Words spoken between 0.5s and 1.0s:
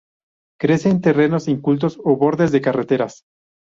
Crece en